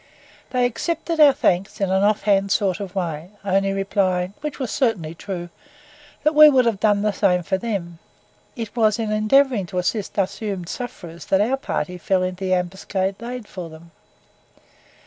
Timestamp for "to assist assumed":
9.67-10.69